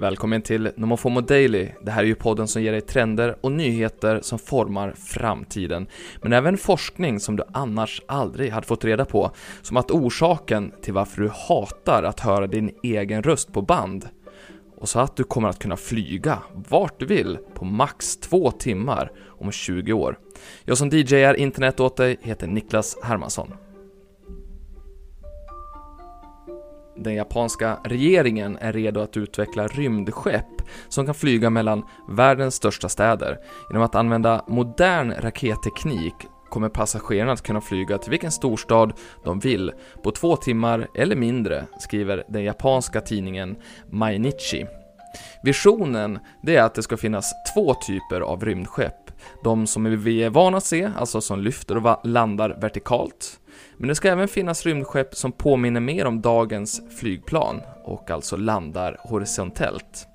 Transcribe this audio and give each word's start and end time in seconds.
Välkommen 0.00 0.42
till 0.42 0.70
Nomofomo 0.76 1.20
Daily. 1.20 1.68
Det 1.82 1.90
här 1.90 2.02
är 2.02 2.06
ju 2.06 2.14
podden 2.14 2.48
som 2.48 2.62
ger 2.62 2.72
dig 2.72 2.80
trender 2.80 3.36
och 3.40 3.52
nyheter 3.52 4.20
som 4.22 4.38
formar 4.38 4.92
framtiden. 4.92 5.86
Men 6.22 6.32
även 6.32 6.58
forskning 6.58 7.20
som 7.20 7.36
du 7.36 7.42
annars 7.52 8.02
aldrig 8.08 8.52
hade 8.52 8.66
fått 8.66 8.84
reda 8.84 9.04
på. 9.04 9.30
Som 9.62 9.76
att 9.76 9.90
orsaken 9.90 10.72
till 10.82 10.94
varför 10.94 11.22
du 11.22 11.30
hatar 11.48 12.02
att 12.02 12.20
höra 12.20 12.46
din 12.46 12.70
egen 12.82 13.22
röst 13.22 13.52
på 13.52 13.62
band. 13.62 14.08
Och 14.76 14.88
så 14.88 15.00
att 15.00 15.16
du 15.16 15.24
kommer 15.24 15.48
att 15.48 15.58
kunna 15.58 15.76
flyga 15.76 16.38
vart 16.68 17.00
du 17.00 17.06
vill 17.06 17.38
på 17.54 17.64
max 17.64 18.16
två 18.16 18.50
timmar 18.50 19.12
om 19.26 19.52
20 19.52 19.92
år. 19.92 20.18
Jag 20.64 20.78
som 20.78 20.88
DJar 20.88 21.34
internet 21.34 21.80
åt 21.80 21.96
dig 21.96 22.16
heter 22.22 22.46
Niklas 22.46 22.96
Hermansson. 23.02 23.54
Den 26.98 27.14
japanska 27.14 27.78
regeringen 27.84 28.58
är 28.60 28.72
redo 28.72 29.00
att 29.00 29.16
utveckla 29.16 29.66
rymdskepp 29.66 30.62
som 30.88 31.06
kan 31.06 31.14
flyga 31.14 31.50
mellan 31.50 31.84
världens 32.08 32.54
största 32.54 32.88
städer. 32.88 33.38
Genom 33.70 33.82
att 33.82 33.94
använda 33.94 34.44
modern 34.46 35.12
raketteknik 35.18 36.14
kommer 36.50 36.68
passagerarna 36.68 37.32
att 37.32 37.42
kunna 37.42 37.60
flyga 37.60 37.98
till 37.98 38.10
vilken 38.10 38.32
storstad 38.32 38.92
de 39.24 39.38
vill 39.38 39.72
på 40.02 40.10
två 40.10 40.36
timmar 40.36 40.88
eller 40.94 41.16
mindre, 41.16 41.64
skriver 41.80 42.24
den 42.28 42.44
japanska 42.44 43.00
tidningen 43.00 43.56
Mainichi. 43.90 44.66
Visionen 45.42 46.18
det 46.42 46.56
är 46.56 46.62
att 46.62 46.74
det 46.74 46.82
ska 46.82 46.96
finnas 46.96 47.32
två 47.54 47.74
typer 47.74 48.20
av 48.20 48.44
rymdskepp. 48.44 49.07
De 49.44 49.66
som 49.66 49.84
vi 50.04 50.22
är 50.22 50.30
vana 50.30 50.56
att 50.56 50.64
se, 50.64 50.90
alltså 50.96 51.20
som 51.20 51.40
lyfter 51.40 51.86
och 51.86 52.06
landar 52.06 52.58
vertikalt. 52.60 53.40
Men 53.76 53.88
det 53.88 53.94
ska 53.94 54.08
även 54.08 54.28
finnas 54.28 54.66
rymdskepp 54.66 55.14
som 55.14 55.32
påminner 55.32 55.80
mer 55.80 56.06
om 56.06 56.20
dagens 56.20 56.82
flygplan 56.98 57.60
och 57.84 58.10
alltså 58.10 58.36
landar 58.36 58.96
horisontellt. 59.00 60.06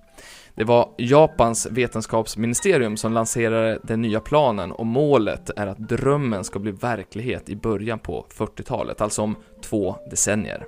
Det 0.56 0.64
var 0.64 0.90
Japans 0.98 1.68
vetenskapsministerium 1.72 2.98
som 2.98 3.14
lanserade 3.14 3.80
den 3.84 4.02
nya 4.02 4.20
planen 4.20 4.72
och 4.72 4.86
målet 4.86 5.50
är 5.56 5.68
att 5.68 5.78
drömmen 5.78 6.44
ska 6.44 6.60
bli 6.60 6.72
verklighet 6.72 7.50
i 7.50 7.56
början 7.56 8.00
på 8.00 8.26
40-talet, 8.36 9.02
alltså 9.02 9.22
om 9.22 9.36
två 9.62 9.96
decennier. 10.10 10.66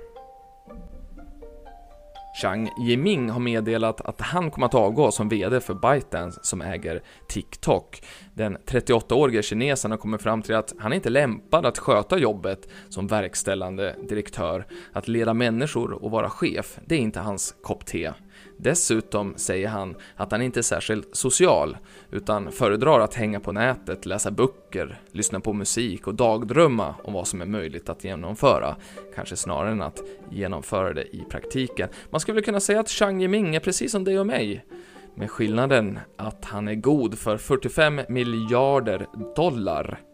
Chang 2.42 2.70
Yiming 2.78 3.30
har 3.30 3.40
meddelat 3.40 4.00
att 4.00 4.20
han 4.20 4.50
kommer 4.50 4.66
att 4.66 4.74
avgå 4.74 5.10
som 5.10 5.28
VD 5.28 5.60
för 5.60 5.74
ByteDance 5.74 6.40
som 6.42 6.62
äger 6.62 7.02
TikTok. 7.28 8.02
Den 8.34 8.56
38-årige 8.56 9.42
kinesen 9.42 9.90
har 9.90 9.98
kommit 9.98 10.22
fram 10.22 10.42
till 10.42 10.54
att 10.54 10.74
han 10.78 10.92
inte 10.92 11.08
är 11.08 11.10
lämpad 11.10 11.66
att 11.66 11.78
sköta 11.78 12.18
jobbet 12.18 12.68
som 12.88 13.06
verkställande 13.06 13.96
direktör. 14.08 14.66
Att 14.92 15.08
leda 15.08 15.34
människor 15.34 15.92
och 15.92 16.10
vara 16.10 16.30
chef, 16.30 16.78
det 16.86 16.94
är 16.94 16.98
inte 16.98 17.20
hans 17.20 17.54
kopp 17.62 17.86
te. 17.86 18.12
Dessutom 18.56 19.34
säger 19.36 19.68
han 19.68 19.94
att 20.16 20.32
han 20.32 20.42
inte 20.42 20.60
är 20.60 20.62
särskilt 20.62 21.16
social, 21.16 21.76
utan 22.10 22.52
föredrar 22.52 23.00
att 23.00 23.14
hänga 23.14 23.40
på 23.40 23.52
nätet, 23.52 24.06
läsa 24.06 24.30
böcker, 24.30 25.00
lyssna 25.12 25.40
på 25.40 25.52
musik 25.52 26.06
och 26.06 26.14
dagdrömma 26.14 26.94
om 27.04 27.12
vad 27.12 27.28
som 27.28 27.40
är 27.40 27.46
möjligt 27.46 27.88
att 27.88 28.04
genomföra, 28.04 28.76
kanske 29.14 29.36
snarare 29.36 29.72
än 29.72 29.82
att 29.82 30.02
genomföra 30.30 30.92
det 30.92 31.16
i 31.16 31.24
praktiken. 31.30 31.88
Man 32.10 32.20
skulle 32.20 32.42
kunna 32.42 32.60
säga 32.60 32.80
att 32.80 32.90
Chang 32.90 33.22
Yiming 33.22 33.54
är 33.54 33.60
precis 33.60 33.92
som 33.92 34.04
dig 34.04 34.18
och 34.18 34.26
mig, 34.26 34.64
med 35.14 35.30
skillnaden 35.30 35.98
att 36.16 36.44
han 36.44 36.68
är 36.68 36.74
god 36.74 37.18
för 37.18 37.36
45 37.36 38.00
miljarder 38.08 39.06
dollar. 39.36 40.05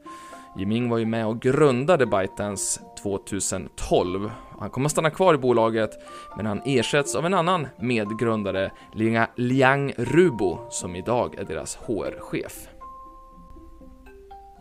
Yiming 0.59 0.89
var 0.89 0.99
ju 0.99 1.07
med 1.07 1.27
och 1.27 1.41
grundade 1.41 2.07
ByteDance 2.07 2.81
2012 3.03 4.31
han 4.63 4.71
kommer 4.71 4.89
stanna 4.89 5.11
kvar 5.11 5.35
i 5.35 5.39
bolaget, 5.39 5.91
men 6.37 6.47
han 6.47 6.63
ersätts 6.65 7.15
av 7.15 7.27
en 7.27 7.35
annan 7.35 7.67
medgrundare, 7.77 8.71
Liang 9.37 9.93
Rubo, 9.97 10.59
som 10.71 10.97
idag 10.97 11.35
är 11.39 11.45
deras 11.45 11.77
HR-chef. 11.77 12.69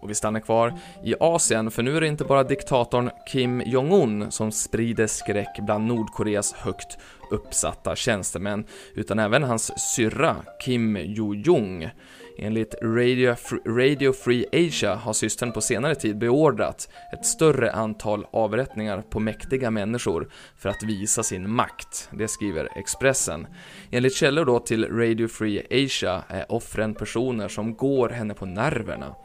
Och 0.01 0.09
vi 0.09 0.15
stannar 0.15 0.39
kvar 0.39 0.73
i 1.03 1.15
Asien, 1.19 1.71
för 1.71 1.83
nu 1.83 1.97
är 1.97 2.01
det 2.01 2.07
inte 2.07 2.23
bara 2.23 2.43
diktatorn 2.43 3.09
Kim 3.31 3.61
Jong-Un 3.65 4.31
som 4.31 4.51
sprider 4.51 5.07
skräck 5.07 5.59
bland 5.59 5.87
Nordkoreas 5.87 6.53
högt 6.53 6.97
uppsatta 7.31 7.95
tjänstemän, 7.95 8.65
utan 8.95 9.19
även 9.19 9.43
hans 9.43 9.79
syrra 9.95 10.35
Kim 10.59 10.97
Jo-Jong 11.01 11.89
Enligt 12.37 12.75
Radio, 12.81 13.35
Radio 13.65 14.13
Free 14.13 14.45
Asia 14.51 14.95
har 14.95 15.13
systern 15.13 15.51
på 15.51 15.61
senare 15.61 15.95
tid 15.95 16.17
beordrat 16.17 16.89
ett 17.13 17.25
större 17.25 17.71
antal 17.71 18.25
avrättningar 18.31 19.03
på 19.09 19.19
mäktiga 19.19 19.71
människor 19.71 20.29
för 20.57 20.69
att 20.69 20.83
visa 20.83 21.23
sin 21.23 21.49
makt, 21.49 22.09
det 22.11 22.27
skriver 22.27 22.69
Expressen. 22.75 23.47
Enligt 23.91 24.15
källor 24.15 24.45
då 24.45 24.59
till 24.59 24.97
Radio 24.97 25.27
Free 25.27 25.85
Asia 25.85 26.23
är 26.27 26.51
offren 26.51 26.93
personer 26.95 27.47
som 27.47 27.75
går 27.75 28.09
henne 28.09 28.33
på 28.33 28.45
nerverna. 28.45 29.15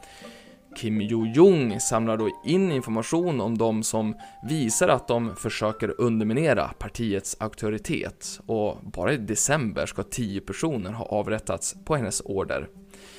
Kim 0.76 1.00
Jo-Jong 1.00 1.80
samlar 1.80 2.16
då 2.16 2.30
in 2.44 2.72
information 2.72 3.40
om 3.40 3.58
de 3.58 3.82
som 3.82 4.14
visar 4.48 4.88
att 4.88 5.08
de 5.08 5.36
försöker 5.36 6.00
underminera 6.00 6.70
partiets 6.78 7.36
auktoritet 7.40 8.40
och 8.46 8.78
bara 8.82 9.12
i 9.12 9.16
december 9.16 9.86
ska 9.86 10.02
10 10.02 10.40
personer 10.40 10.92
ha 10.92 11.04
avrättats 11.04 11.76
på 11.84 11.96
hennes 11.96 12.22
order. 12.24 12.68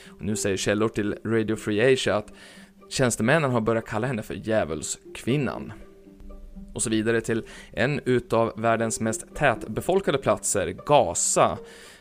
Och 0.08 0.26
nu 0.26 0.36
säger 0.36 0.58
källor 0.58 0.90
till 0.90 1.16
Radio 1.26 1.56
Free 1.56 1.94
Asia 1.94 2.16
att 2.16 2.34
tjänstemännen 2.90 3.52
har 3.52 3.62
börjat 3.62 3.86
kalla 3.86 4.08
henne 4.08 4.24
för 4.24 4.34
djävulskvinnan. 4.34 5.74
Och 6.74 6.84
så 6.84 6.90
vidare 6.90 7.22
till 7.22 7.44
en 7.72 8.00
utav 8.06 8.54
världens 8.58 9.00
mest 9.00 9.36
tätbefolkade 9.36 10.18
platser, 10.18 10.68
Gaza. 10.86 11.58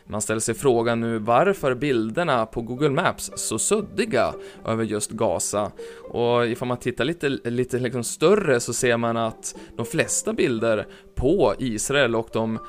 Man 0.09 0.21
ställer 0.21 0.39
sig 0.39 0.55
frågan 0.55 0.99
nu 0.99 1.17
varför 1.19 1.75
bilderna 1.75 2.45
på 2.45 2.61
Google 2.61 2.89
Maps 2.89 3.31
så 3.35 3.59
suddiga 3.59 4.33
över 4.65 4.83
just 4.83 5.11
Gaza. 5.11 5.71
Och 6.11 6.47
ifall 6.47 6.67
man 6.67 6.77
tittar 6.77 7.05
lite, 7.05 7.29
lite 7.29 7.79
liksom 7.79 8.03
större 8.03 8.59
så 8.59 8.73
ser 8.73 8.97
man 8.97 9.17
att 9.17 9.55
de 9.77 9.85
flesta 9.85 10.33
bilder 10.33 10.87
på 11.15 11.53
Israel 11.59 12.15
och 12.15 12.29
de 12.33 12.59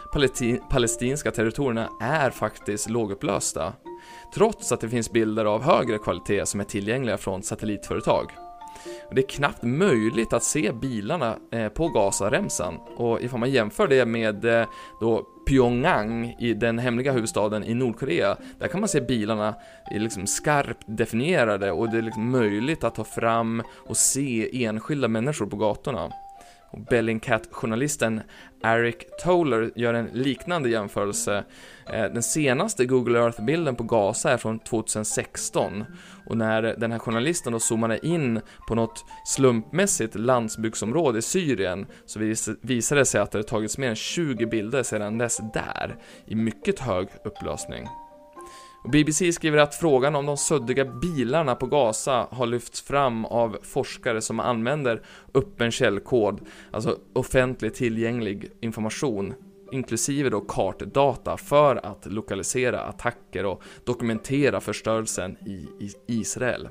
palestinska 0.71 1.31
territorierna 1.31 1.89
är 2.01 2.31
faktiskt 2.31 2.91
lågupplösta 2.91 3.73
trots 4.35 4.73
att 4.73 4.81
det 4.81 4.89
finns 4.89 5.13
bilder 5.13 5.45
av 5.45 5.63
högre 5.63 5.99
kvalitet 5.99 6.47
som 6.47 6.61
är 6.61 6.65
tillgängliga 6.65 7.19
från 7.19 7.43
satellitföretag. 7.43 8.48
Det 9.11 9.21
är 9.21 9.29
knappt 9.29 9.63
möjligt 9.63 10.33
att 10.33 10.43
se 10.43 10.73
bilarna 10.73 11.37
eh, 11.53 11.69
på 11.69 11.89
Gazaremsan 11.89 12.79
och 12.97 13.23
ifall 13.23 13.41
man 13.41 13.51
jämför 13.51 13.89
det 13.89 14.07
med 14.07 14.45
eh, 14.45 14.67
då 15.01 15.27
Pyongyang, 15.47 16.37
i 16.39 16.55
den 16.55 16.79
hemliga 16.79 17.13
huvudstaden 17.13 17.65
i 17.65 17.75
Nordkorea, 17.75 18.37
där 18.59 18.69
kan 18.69 18.81
man 18.81 18.89
se 18.89 19.01
bilarna 19.01 19.55
liksom 19.91 20.27
skarpt 20.27 20.83
definierade 20.87 21.73
och 21.73 21.91
det 21.91 21.99
är 21.99 22.03
liksom 22.03 22.31
möjligt 22.31 22.85
att 22.85 22.95
ta 22.95 23.05
fram 23.05 23.63
och 23.89 23.97
se 23.97 24.65
enskilda 24.65 25.09
människor 25.09 25.47
på 25.47 25.57
gatorna. 25.57 26.13
Och 26.71 26.81
Bellingcat-journalisten 26.81 28.21
Eric 28.63 28.97
Toller 29.25 29.71
gör 29.75 29.95
en 29.95 30.07
liknande 30.13 30.69
jämförelse. 30.69 31.45
Eh, 31.93 32.05
den 32.05 32.23
senaste 32.23 32.85
Google 32.85 33.19
Earth-bilden 33.19 33.77
på 33.77 33.83
Gaza 33.83 34.33
är 34.33 34.37
från 34.37 34.59
2016 34.59 35.85
och 36.27 36.37
när 36.37 36.63
den 36.63 36.93
här 36.93 36.99
journalisten 36.99 37.53
då 37.53 37.61
zoomade 37.61 38.07
in 38.07 38.41
på 38.69 38.75
något 38.75 39.05
slumpmässigt 39.27 40.15
landsbygdsområde 40.15 41.19
i 41.19 41.23
Syrien 41.23 41.87
så 42.07 42.19
visade 42.63 43.01
det 43.01 43.05
sig 43.05 43.21
att 43.21 43.31
det 43.31 43.43
tagits 43.43 43.79
mer 43.79 43.89
än 43.89 43.97
20 43.97 44.47
bilder 44.47 44.83
sedan 44.83 45.19
dess 45.19 45.41
där, 45.55 45.97
i 46.27 46.35
mycket 46.35 46.79
hög 46.79 47.09
upplösning. 47.25 47.89
Och 48.85 48.91
BBC 48.91 49.33
skriver 49.33 49.59
att 49.59 49.75
frågan 49.75 50.15
om 50.17 50.27
de 50.27 50.37
suddiga 50.37 50.85
bilarna 50.85 51.55
på 51.55 51.67
Gaza 51.67 52.29
har 52.31 52.47
lyfts 52.47 52.83
fram 52.83 53.25
av 53.25 53.59
forskare 53.63 54.21
som 54.21 54.41
använder 54.41 55.03
öppen 55.35 55.71
källkod, 55.71 56.41
alltså 56.71 56.99
offentligt 57.13 57.75
tillgänglig 57.75 58.51
information, 58.61 59.35
inklusive 59.73 60.31
då 60.31 60.41
kartdata, 60.41 61.37
för 61.37 61.87
att 61.87 62.07
lokalisera 62.07 62.81
attacker 62.81 63.47
och 63.47 63.63
dokumentera 63.85 64.61
förstörelsen 64.61 65.37
i 65.47 65.69
Israel. 66.07 66.69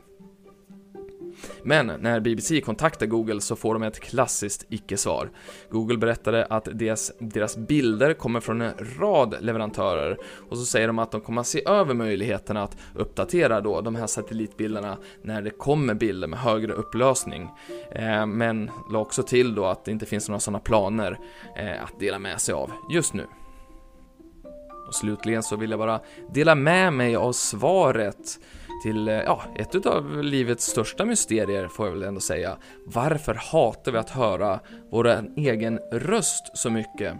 Men 1.63 1.91
när 1.99 2.19
BBC 2.19 2.61
kontaktar 2.61 3.05
Google 3.05 3.41
så 3.41 3.55
får 3.55 3.73
de 3.73 3.83
ett 3.83 3.99
klassiskt 3.99 4.65
icke-svar. 4.69 5.29
Google 5.69 5.97
berättade 5.97 6.45
att 6.45 6.67
deras, 6.73 7.11
deras 7.19 7.57
bilder 7.57 8.13
kommer 8.13 8.39
från 8.39 8.61
en 8.61 8.73
rad 8.99 9.35
leverantörer 9.39 10.17
och 10.49 10.57
så 10.57 10.65
säger 10.65 10.87
de 10.87 10.99
att 10.99 11.11
de 11.11 11.21
kommer 11.21 11.41
att 11.41 11.47
se 11.47 11.61
över 11.65 11.93
möjligheterna 11.93 12.63
att 12.63 12.77
uppdatera 12.95 13.61
då 13.61 13.81
de 13.81 13.95
här 13.95 14.07
satellitbilderna 14.07 14.97
när 15.21 15.41
det 15.41 15.49
kommer 15.49 15.93
bilder 15.93 16.27
med 16.27 16.39
högre 16.39 16.73
upplösning. 16.73 17.49
Eh, 17.91 18.25
men 18.25 18.71
la 18.91 18.99
också 18.99 19.23
till 19.23 19.55
då 19.55 19.65
att 19.65 19.85
det 19.85 19.91
inte 19.91 20.05
finns 20.05 20.29
några 20.29 20.39
sådana 20.39 20.59
planer 20.59 21.19
eh, 21.57 21.83
att 21.83 21.99
dela 21.99 22.19
med 22.19 22.41
sig 22.41 22.53
av 22.53 22.71
just 22.89 23.13
nu. 23.13 23.25
Och 24.87 24.95
slutligen 24.95 25.43
så 25.43 25.55
vill 25.55 25.69
jag 25.69 25.79
bara 25.79 25.99
dela 26.33 26.55
med 26.55 26.93
mig 26.93 27.15
av 27.15 27.31
svaret 27.31 28.39
till, 28.83 29.07
eh, 29.07 29.15
ja, 29.15 29.41
ett 29.55 29.85
av 29.85 30.23
livets 30.23 30.65
största 30.65 31.05
mysterier 31.05 31.67
får 31.67 31.85
jag 31.85 31.93
väl 31.93 32.03
ändå 32.03 32.19
säga. 32.19 32.57
Varför 32.85 33.33
hatar 33.33 33.91
vi 33.91 33.97
att 33.97 34.09
höra 34.09 34.59
vår 34.91 35.23
egen 35.35 35.79
röst 35.91 36.57
så 36.57 36.69
mycket? 36.69 37.13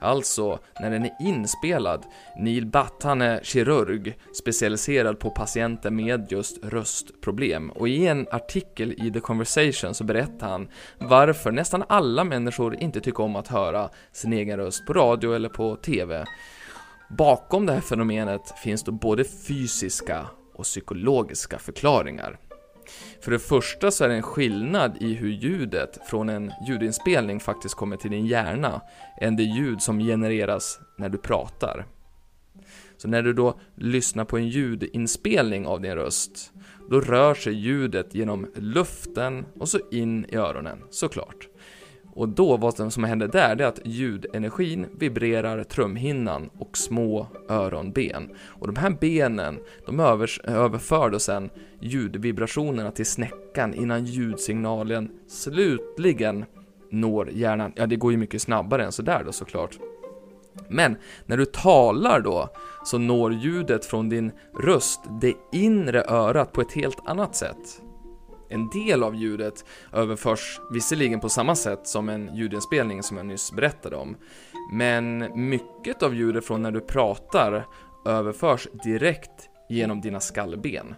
Alltså, 0.00 0.58
när 0.80 0.90
den 0.90 1.04
är 1.04 1.16
inspelad. 1.20 2.06
Neil 2.36 2.66
Butt, 2.66 3.02
han 3.02 3.22
är 3.22 3.40
kirurg, 3.42 4.18
specialiserad 4.32 5.18
på 5.18 5.30
patienter 5.30 5.90
med 5.90 6.32
just 6.32 6.64
röstproblem. 6.64 7.70
Och 7.70 7.88
i 7.88 8.06
en 8.06 8.26
artikel 8.30 8.92
i 9.06 9.10
The 9.12 9.20
Conversation 9.20 9.94
så 9.94 10.04
berättar 10.04 10.48
han 10.48 10.68
varför 10.98 11.52
nästan 11.52 11.84
alla 11.88 12.24
människor 12.24 12.74
inte 12.74 13.00
tycker 13.00 13.22
om 13.22 13.36
att 13.36 13.48
höra 13.48 13.90
sin 14.12 14.32
egen 14.32 14.56
röst 14.56 14.86
på 14.86 14.92
radio 14.92 15.34
eller 15.34 15.48
på 15.48 15.76
TV. 15.76 16.24
Bakom 17.08 17.66
det 17.66 17.72
här 17.72 17.80
fenomenet 17.80 18.58
finns 18.62 18.82
då 18.82 18.92
både 18.92 19.24
fysiska 19.24 20.26
och 20.58 20.64
psykologiska 20.64 21.58
förklaringar. 21.58 22.38
För 23.20 23.30
det 23.30 23.38
första 23.38 23.90
så 23.90 24.04
är 24.04 24.08
det 24.08 24.14
en 24.14 24.22
skillnad 24.22 24.96
i 25.00 25.14
hur 25.14 25.28
ljudet 25.28 25.98
från 26.10 26.28
en 26.28 26.52
ljudinspelning 26.68 27.40
faktiskt 27.40 27.74
kommer 27.74 27.96
till 27.96 28.10
din 28.10 28.26
hjärna 28.26 28.80
än 29.20 29.36
det 29.36 29.42
ljud 29.42 29.82
som 29.82 29.98
genereras 29.98 30.80
när 30.98 31.08
du 31.08 31.18
pratar. 31.18 31.86
Så 32.96 33.08
när 33.08 33.22
du 33.22 33.32
då 33.32 33.60
lyssnar 33.74 34.24
på 34.24 34.38
en 34.38 34.48
ljudinspelning 34.48 35.66
av 35.66 35.80
din 35.80 35.94
röst, 35.94 36.52
då 36.90 37.00
rör 37.00 37.34
sig 37.34 37.52
ljudet 37.52 38.14
genom 38.14 38.52
luften 38.54 39.46
och 39.60 39.68
så 39.68 39.78
in 39.90 40.24
i 40.28 40.36
öronen, 40.36 40.78
såklart. 40.90 41.47
Och 42.18 42.28
då, 42.28 42.56
vad 42.56 42.92
som 42.92 43.04
händer 43.04 43.28
där, 43.28 43.54
det 43.54 43.64
är 43.64 43.68
att 43.68 43.80
ljudenergin 43.84 44.86
vibrerar 44.98 45.64
trumhinnan 45.64 46.50
och 46.58 46.78
små 46.78 47.26
öronben. 47.48 48.30
Och 48.46 48.66
de 48.66 48.76
här 48.76 48.90
benen, 49.00 49.58
de 49.86 50.00
övers, 50.00 50.40
överför 50.44 51.10
då 51.10 51.18
sen 51.18 51.50
ljudvibrationerna 51.80 52.90
till 52.90 53.06
snäckan 53.06 53.74
innan 53.74 54.04
ljudsignalen 54.04 55.10
slutligen 55.28 56.44
når 56.90 57.30
hjärnan. 57.30 57.72
Ja, 57.76 57.86
det 57.86 57.96
går 57.96 58.12
ju 58.12 58.18
mycket 58.18 58.42
snabbare 58.42 58.84
än 58.84 58.92
sådär 58.92 59.22
då 59.26 59.32
såklart. 59.32 59.78
Men 60.68 60.96
när 61.26 61.36
du 61.36 61.44
talar 61.44 62.20
då, 62.20 62.48
så 62.84 62.98
når 62.98 63.32
ljudet 63.32 63.84
från 63.84 64.08
din 64.08 64.32
röst 64.64 65.00
det 65.20 65.34
inre 65.52 66.04
örat 66.08 66.52
på 66.52 66.60
ett 66.60 66.72
helt 66.72 67.08
annat 67.08 67.36
sätt. 67.36 67.82
En 68.48 68.68
del 68.68 69.02
av 69.02 69.14
ljudet 69.14 69.64
överförs 69.92 70.60
visserligen 70.70 71.20
på 71.20 71.28
samma 71.28 71.54
sätt 71.54 71.86
som 71.86 72.08
en 72.08 72.36
ljudinspelning 72.36 73.02
som 73.02 73.16
jag 73.16 73.26
nyss 73.26 73.52
berättade 73.52 73.96
om, 73.96 74.16
men 74.72 75.30
mycket 75.48 76.02
av 76.02 76.14
ljudet 76.14 76.44
från 76.44 76.62
när 76.62 76.70
du 76.70 76.80
pratar 76.80 77.66
överförs 78.06 78.68
direkt 78.84 79.48
genom 79.68 80.00
dina 80.00 80.20
skallben. 80.20 80.94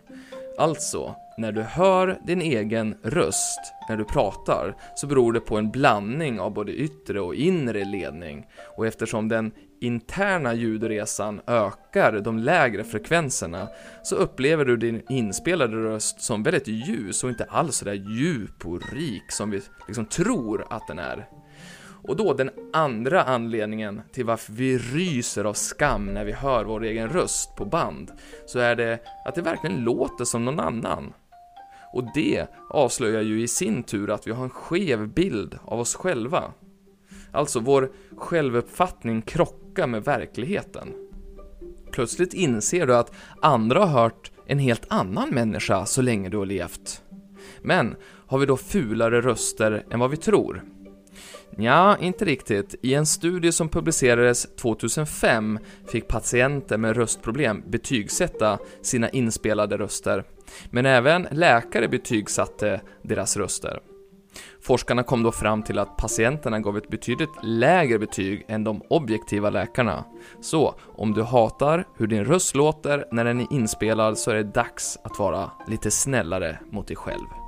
Alltså, 0.58 1.14
när 1.38 1.52
du 1.52 1.62
hör 1.62 2.18
din 2.26 2.42
egen 2.42 2.94
röst 3.02 3.60
när 3.88 3.96
du 3.96 4.04
pratar 4.04 4.76
så 4.94 5.06
beror 5.06 5.32
det 5.32 5.40
på 5.40 5.56
en 5.56 5.70
blandning 5.70 6.40
av 6.40 6.54
både 6.54 6.72
yttre 6.72 7.20
och 7.20 7.34
inre 7.34 7.84
ledning 7.84 8.46
och 8.76 8.86
eftersom 8.86 9.28
den 9.28 9.52
interna 9.80 10.54
ljudresan 10.54 11.40
ökar 11.46 12.20
de 12.20 12.38
lägre 12.38 12.84
frekvenserna 12.84 13.68
så 14.02 14.16
upplever 14.16 14.64
du 14.64 14.76
din 14.76 15.02
inspelade 15.08 15.76
röst 15.76 16.20
som 16.20 16.42
väldigt 16.42 16.68
ljus 16.68 17.24
och 17.24 17.30
inte 17.30 17.44
alls 17.44 17.76
så 17.76 17.84
där 17.84 17.92
djup 17.92 18.66
och 18.66 18.92
rik 18.92 19.32
som 19.32 19.50
vi 19.50 19.62
liksom 19.86 20.06
tror 20.06 20.66
att 20.70 20.86
den 20.86 20.98
är. 20.98 21.28
Och 22.02 22.16
då 22.16 22.32
den 22.34 22.50
andra 22.72 23.22
anledningen 23.22 24.02
till 24.12 24.24
varför 24.24 24.52
vi 24.52 24.78
ryser 24.78 25.44
av 25.44 25.54
skam 25.54 26.06
när 26.06 26.24
vi 26.24 26.32
hör 26.32 26.64
vår 26.64 26.84
egen 26.84 27.08
röst 27.08 27.56
på 27.56 27.64
band, 27.64 28.12
så 28.46 28.58
är 28.58 28.76
det 28.76 28.98
att 29.24 29.34
det 29.34 29.42
verkligen 29.42 29.84
låter 29.84 30.24
som 30.24 30.44
någon 30.44 30.60
annan. 30.60 31.12
Och 31.92 32.04
det 32.14 32.46
avslöjar 32.70 33.22
ju 33.22 33.42
i 33.42 33.48
sin 33.48 33.82
tur 33.82 34.10
att 34.10 34.26
vi 34.26 34.32
har 34.32 34.44
en 34.44 34.50
skev 34.50 35.08
bild 35.08 35.58
av 35.64 35.80
oss 35.80 35.94
själva. 35.94 36.52
Alltså, 37.32 37.60
vår 37.60 37.90
självuppfattning 38.16 39.22
krockar 39.22 39.60
med 39.86 40.04
verkligheten. 40.04 40.88
Plötsligt 41.92 42.34
inser 42.34 42.86
du 42.86 42.96
att 42.96 43.12
andra 43.40 43.84
har 43.84 44.02
hört 44.02 44.30
en 44.46 44.58
helt 44.58 44.86
annan 44.88 45.30
människa 45.30 45.86
så 45.86 46.02
länge 46.02 46.28
du 46.28 46.36
har 46.36 46.46
levt. 46.46 47.02
Men 47.62 47.96
har 48.26 48.38
vi 48.38 48.46
då 48.46 48.56
fulare 48.56 49.20
röster 49.20 49.84
än 49.90 50.00
vad 50.00 50.10
vi 50.10 50.16
tror? 50.16 50.62
Ja, 51.56 51.96
inte 52.00 52.24
riktigt. 52.24 52.74
I 52.82 52.94
en 52.94 53.06
studie 53.06 53.52
som 53.52 53.68
publicerades 53.68 54.56
2005 54.56 55.58
fick 55.88 56.08
patienter 56.08 56.78
med 56.78 56.96
röstproblem 56.96 57.62
betygsätta 57.66 58.58
sina 58.82 59.10
inspelade 59.10 59.78
röster. 59.78 60.24
Men 60.70 60.86
även 60.86 61.26
läkare 61.30 61.88
betygsatte 61.88 62.80
deras 63.02 63.36
röster. 63.36 63.80
Forskarna 64.60 65.02
kom 65.02 65.22
då 65.22 65.32
fram 65.32 65.62
till 65.62 65.78
att 65.78 65.96
patienterna 65.96 66.60
gav 66.60 66.76
ett 66.76 66.88
betydligt 66.88 67.30
lägre 67.42 67.98
betyg 67.98 68.44
än 68.48 68.64
de 68.64 68.82
objektiva 68.90 69.50
läkarna. 69.50 70.04
Så, 70.40 70.74
om 70.96 71.12
du 71.12 71.22
hatar 71.22 71.84
hur 71.96 72.06
din 72.06 72.24
röst 72.24 72.54
låter 72.54 73.04
när 73.12 73.24
den 73.24 73.40
är 73.40 73.52
inspelad 73.52 74.18
så 74.18 74.30
är 74.30 74.34
det 74.34 74.42
dags 74.42 74.98
att 75.04 75.18
vara 75.18 75.50
lite 75.68 75.90
snällare 75.90 76.58
mot 76.70 76.86
dig 76.86 76.96
själv. 76.96 77.39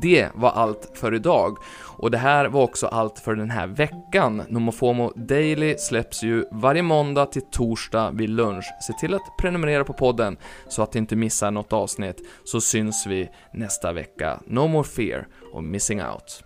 Det 0.00 0.28
var 0.34 0.50
allt 0.50 0.90
för 0.94 1.14
idag. 1.14 1.58
Och 1.98 2.10
det 2.10 2.18
här 2.18 2.48
var 2.48 2.62
också 2.62 2.86
allt 2.86 3.18
för 3.18 3.34
den 3.34 3.50
här 3.50 3.66
veckan. 3.66 4.42
Nomofomo 4.48 5.12
Daily 5.16 5.78
släpps 5.78 6.22
ju 6.22 6.44
varje 6.52 6.82
måndag 6.82 7.26
till 7.26 7.42
torsdag 7.50 8.10
vid 8.10 8.30
lunch. 8.30 8.64
Se 8.86 8.92
till 8.92 9.14
att 9.14 9.36
prenumerera 9.38 9.84
på 9.84 9.92
podden 9.92 10.36
så 10.68 10.82
att 10.82 10.92
du 10.92 10.98
inte 10.98 11.16
missar 11.16 11.50
något 11.50 11.72
avsnitt, 11.72 12.16
så 12.44 12.60
syns 12.60 13.06
vi 13.06 13.28
nästa 13.52 13.92
vecka. 13.92 14.40
No 14.46 14.66
more 14.66 14.84
fear 14.84 15.26
of 15.52 15.64
missing 15.64 16.02
out. 16.02 16.45